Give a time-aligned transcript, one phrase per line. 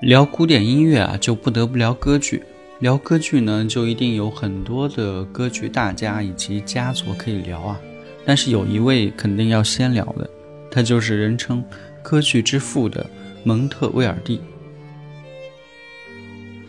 [0.00, 2.42] 聊古典音乐啊，就不得不聊歌剧。
[2.78, 7.78] 聊歌剧呢，就一定有很多的歌剧大家以及家族可以聊啊。
[8.24, 10.28] 但是有一位肯定要先聊的，
[10.70, 11.62] 他就是人称
[12.02, 13.04] “歌剧之父”的
[13.44, 14.40] 蒙特威尔第。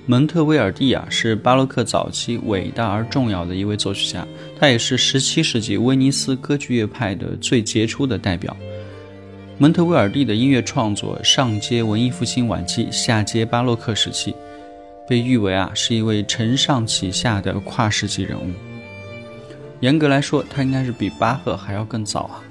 [0.05, 4.27] 蒙特威尔第啊，是巴洛克早期伟大而重要的一位作曲家，
[4.59, 8.55] 他也是17世纪威尼斯歌剧乐派的最杰出的代表。
[9.61, 14.33] 蒙特威尔第的音乐创作上接文艺复兴晚期，下接巴洛克时期，
[15.07, 18.49] 被誉为啊是一位承上启下的跨世纪人物。
[19.79, 22.41] 严格来说，他应该是比巴赫还要更早啊。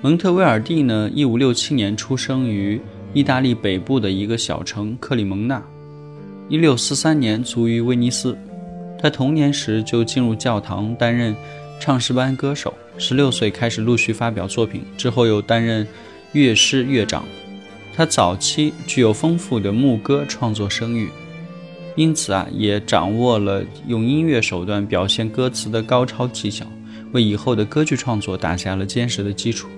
[0.00, 2.80] 蒙特威尔第呢，一五六七年出生于
[3.12, 5.60] 意大利北部的一个小城克里蒙纳，
[6.48, 8.38] 一六四三年卒于威尼斯。
[8.96, 11.34] 他童年时就进入教堂担任
[11.80, 12.72] 唱诗班歌手。
[12.96, 15.86] 十六岁开始陆续发表作品，之后又担任
[16.32, 17.24] 乐师、乐长。
[17.96, 21.08] 他早期具有丰富的牧歌创作声誉，
[21.96, 26.66] 因此啊，也掌握了用音乐手段表现歌词的高超技巧，
[27.12, 29.68] 为以后的歌剧创作打下了坚实的基础。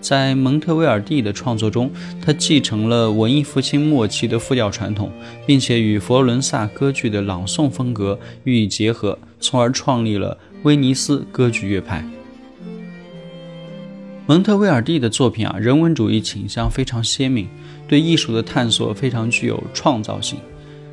[0.00, 1.90] 在蒙特威尔第的创作中，
[2.24, 5.10] 他继承了文艺复兴末期的复调传统，
[5.44, 12.02] 并且与佛罗伦萨歌剧的朗诵风格予以结合，从而创立了威尼斯歌剧乐派。
[14.28, 17.48] 蒙特威尔第的作品啊，人文主义倾向非常鲜明，
[17.88, 20.38] 对艺术的探索非常具有创造性。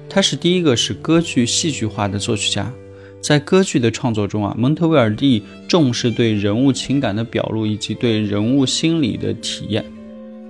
[0.09, 2.71] 他是第一个使歌剧戏剧化的作曲家。
[3.19, 9.83] 在歌剧的创作中啊，蒙特威尔第重视对人物情感的表露以及对人物心理的体验，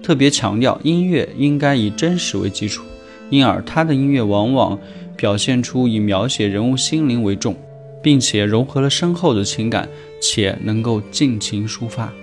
[0.03, 2.83] 特别强调音乐应该以真实为基础，
[3.31, 4.79] 因而他的音乐往往
[5.17, 7.55] 表现出以描写人物心灵为重，
[8.03, 9.89] 并且融合了深厚的情感，
[10.21, 12.13] 且能够尽情抒发。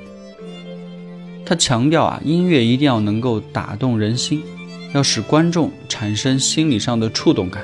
[1.44, 4.42] 他强调啊，音乐一定要能够打动人心，
[4.94, 7.62] 要使观众产生心理上的触动感。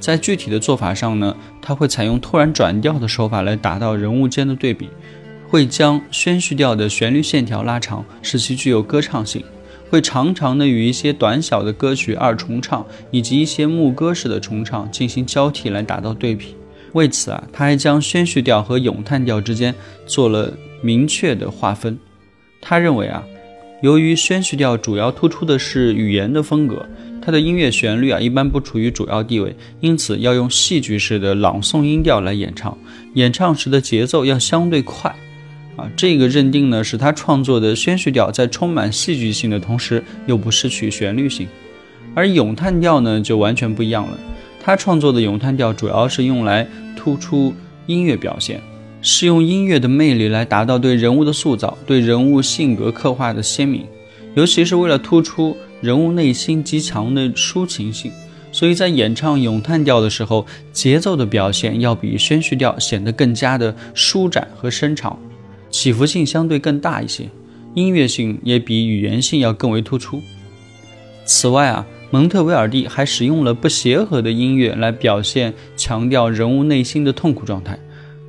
[0.00, 4.88] 在具体的做法上呢，他会采用突然转调的手法来达到人物间的对比，
[5.48, 9.44] 会将宣叙调的旋律线条拉长，使其具有歌唱性，
[9.88, 16.56] 会常常的与一些短小的歌曲二重唱以及一些牧歌式的重唱进行交替来达到对比。
[16.94, 19.72] 为此啊，他还将宣叙调和咏叹调之间
[20.04, 21.96] 做了明确的划分。
[22.62, 23.22] 他认为啊，
[23.82, 26.88] 由于宣叙调主要突出的是语言的风格，
[27.20, 32.78] 它的音乐旋律啊一般不处于主要地位，因此要用戏剧式的朗诵音调来演唱，
[33.14, 35.14] 演唱时的节奏要相对快，
[35.76, 41.48] 啊，这个认定呢使他创作的宣叙调在充满戏剧性的同时又不失去旋律性，
[42.14, 44.16] 而咏叹调呢就完全不一样了，
[44.62, 47.52] 他创作的咏叹调主要是用来突出
[47.86, 48.60] 音乐表现。
[49.04, 53.84] 是用音乐的魅力来达到对人物的塑造、对人物性格刻画的鲜明，
[54.36, 58.12] 尤其是为了突出人物内心极强的抒情性，
[58.52, 65.18] 所以在演唱咏叹调的时候，节奏的表现要比宣叙调显得更加的舒展和深长，
[65.68, 67.28] 起伏性相对更大一些，
[67.74, 70.22] 音乐性也比语言性要更为突出。
[71.24, 77.76] 此外啊，蒙特威尔第还使用了不协和的音乐来表现、强调人物内心的痛苦状态。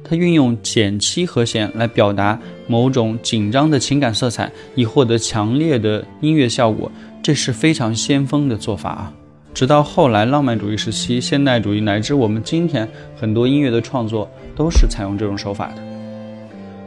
[0.04, 2.38] 他运用减七和弦来表达
[2.68, 6.92] 某种紧张的情感色彩，以获得强烈的音乐效果，
[7.22, 9.14] 这是非常先锋的做法啊！
[9.54, 15.82] 直到后来浪漫主义时期、现代主义乃至我们今天很多音乐的创作都是采用这种手法的。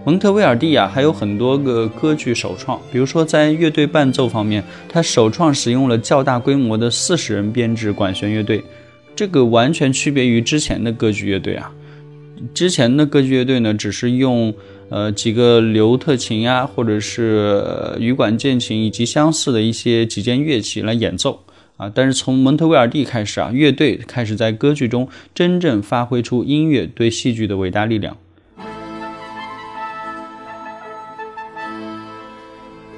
[0.05, 8.63] 蒙特威尔第啊，还有很多个歌剧首创，比如说在乐队伴奏方面，他首创使用了较大规模的四十人编制管弦乐队，
[9.17, 11.73] 这个完全区别于之前的歌剧乐队啊。
[12.53, 14.55] 之前的歌剧乐队呢，只是用
[14.89, 17.65] 呃几个刘特琴呀，或者是
[17.99, 21.45] 羽管键琴以及相似的一些几件乐器来演奏
[21.77, 21.91] 啊。
[21.95, 28.17] 但是从蒙特威尔第开始啊，乐队开始在歌剧中真正发挥出音乐对戏剧的伟大力量。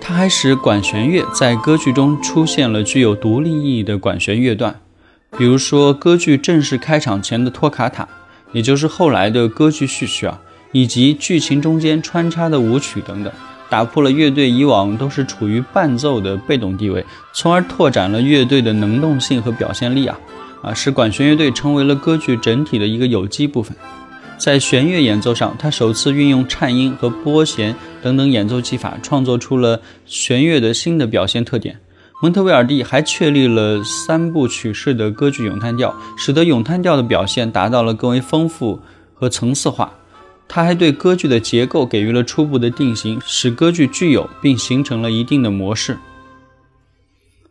[0.01, 4.81] 他还使管弦乐在歌剧中出现了具有独立意义的管弦乐段。
[5.37, 8.09] 比如说歌剧正式开场前的托卡塔，
[8.53, 10.41] 也就是后来的歌剧序曲啊，
[10.73, 13.33] 以及剧情中间穿插的舞曲等等，
[13.69, 20.19] 打破了乐队以往都是处于伴奏的被动地位，从而拓展了乐队的能动性和表现力啊
[20.63, 23.77] 啊，使管弦乐队成为了歌剧整体的一个有机部分。
[24.39, 31.79] 在弦乐演奏上，他首次运用颤音和拨弦等等演奏技法，创作出了弦乐的新的表现特点。
[32.21, 38.81] 蒙特威尔第还确立了三部曲式的歌剧咏叹调，使得咏叹调的表现达到了更为丰富
[39.15, 39.93] 和层次化。
[40.49, 45.97] 他还对歌剧的结构给予了初步的定型，使歌剧具有并形成了一定的模式。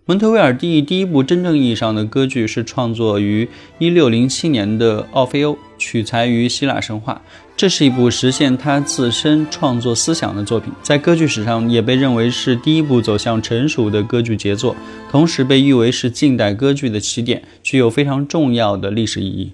[0.10, 7.22] 蒙特威尔第第一部真正意义上的歌剧是创作于一六零七年的《奥菲欧》，取材于希腊神话。
[7.58, 14.78] 这是一部实现他自身创作思想的作品，在歌剧史上也被认为是第一部走向成熟的歌剧杰作，
[15.12, 19.52] 同时被誉为是近代歌剧的起点，具有非常重要的历史意义。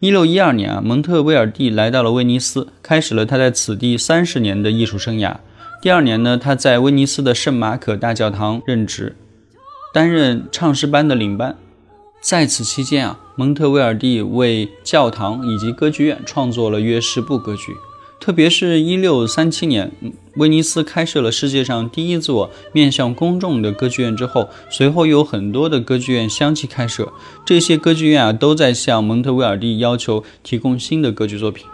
[0.00, 5.36] 一六一二年啊，蒙特威尔第来到了威尼斯，开始了他在此地三十年的艺术生涯。
[5.80, 9.16] 第二年呢，他在威尼斯的圣马可大教堂任职。
[9.98, 11.58] 担任唱诗班的领班，
[12.20, 17.74] 在此期间啊，蒙特威尔第为教堂以及歌剧院创作了约十部歌剧。
[18.20, 19.90] 特别是一六三七年，
[20.36, 27.12] 威尼斯开设了世界上第一座面向公众的歌剧院之后，随后又有很多的歌剧院相继开设。
[27.44, 31.66] 这些歌剧院啊，都在向蒙特威尔第要求提供新的歌剧作品。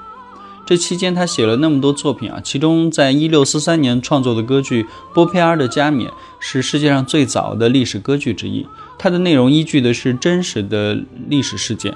[0.66, 4.82] 这期间，他写了那么多作品啊，其中在一六四三年创作的歌剧
[5.12, 8.66] 《波佩尔的加冕》是世界上最早的历史歌剧之一。
[8.98, 11.92] 它的内容依据的是真实的历史事件。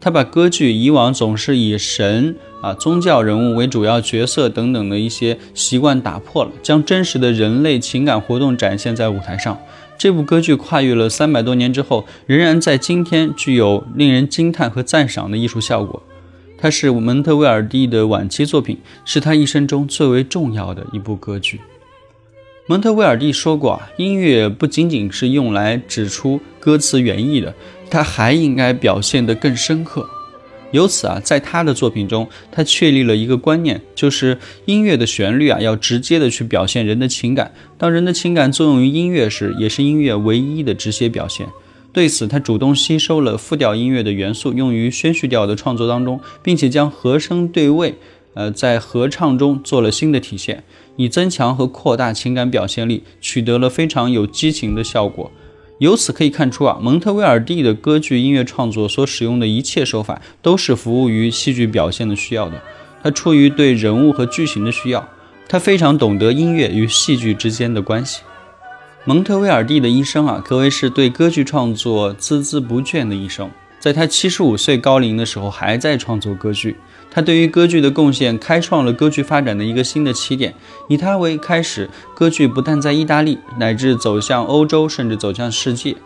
[0.00, 9.56] 他把歌剧以往总是以神啊、宗教人物为主要角色等等的一些习惯打破了，将真实的人类情感活动展现在舞台上。
[9.96, 16.02] 这部歌剧跨越了三百多年之后，仍然在今天具有令人惊叹和赞赏的艺术效果。
[16.62, 21.60] 它是蒙特威尔第的晚期作品，是他一生中最为重要的一部歌剧。
[22.68, 27.52] 蒙特威尔第说过啊，音乐不仅仅是用来指出歌词原意的，
[27.90, 30.08] 它还应该表现得更深刻。
[30.70, 37.52] 由此啊，在他的作品中，他确立了一个观念，就是音乐的旋律啊，要直接的去表现人的情感。
[37.76, 41.48] 当人的情感作用于音乐时，也是音乐唯一的直接表现。
[41.92, 47.96] 对此，他主动吸收了复调音乐的元素，用于宣叙调的创作当中，并且将和声对位，
[48.32, 50.64] 呃，在合唱中做了新的体现，
[50.96, 55.30] 以增强和扩大情感表现力，取得了非常有激情的效果。
[55.78, 62.62] 由此可以看出啊，蒙特威尔第的歌剧音乐创作所使用的一切手法，都是服务于戏剧表现的需要的。
[63.02, 65.06] 他出于对人物和剧情的需要，
[65.48, 68.22] 他非常懂得音乐与戏剧之间的关系。
[69.04, 73.50] 蒙特威尔第的一生啊，可谓是对歌剧创作孜孜不倦的一生。
[73.80, 76.76] 在他七十五岁高龄的时候，还在创作歌剧。
[77.10, 80.54] 他对于歌剧的贡献，开创了歌剧发展的一个新的起点。
[80.88, 85.96] 以他为开始，歌剧不但在意大利，乃至走向欧洲，甚至走向世界。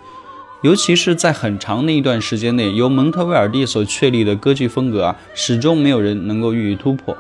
[0.63, 7.15] 尤其是在很长的一段时间内，由蒙特威尔第所确立的歌剧风格啊，始终没有人能够予以突破。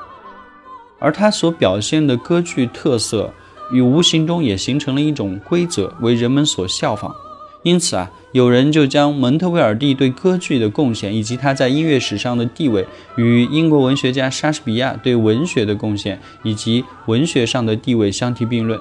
[0.98, 3.34] 而他所表现的歌剧特色。
[3.70, 7.14] 与无形中也形成了一种规则，为人们所效仿。
[7.62, 12.86] 因此啊，有人就将蒙特威尔第对歌剧的贡献，以及他在音乐史上的地位，
[13.16, 18.78] 与英国文学家莎士比亚对文学的贡献以及文学上的地位相提并论。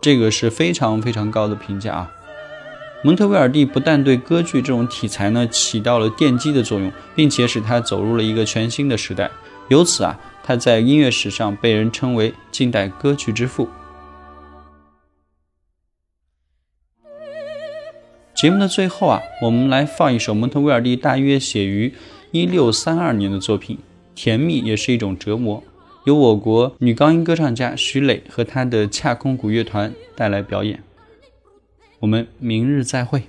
[0.00, 2.10] 这个是非常非常高的评价啊！
[3.02, 9.28] 蒙特威尔第不但对歌剧这种题材呢起到了奠基的作用，并且使他走入了一个全新的时代。
[9.68, 13.68] 由此啊，他在音乐史上被人称为近代歌剧之父。
[18.40, 21.92] 节目的最后啊，我们来放一首蒙特威尔第大约写于
[22.30, 23.76] 一六三二年的作品
[24.14, 25.58] 《甜蜜也是一种折磨》，
[26.04, 30.82] 由我国女高音歌唱家徐磊和她的恰空鼓乐团带来表演。
[31.98, 33.24] 我们明日再会。